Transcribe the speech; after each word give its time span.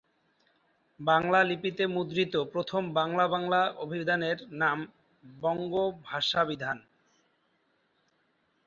বাংলালিপিতে 0.99 1.83
মুদ্রিত 1.87 2.33
প্রথম 2.53 2.83
বাংলা-বাংলা 2.93 3.61
অভিধানের 3.77 4.37
নাম 4.53 4.77
বঙ্গভাষাভিধান। 5.23 6.77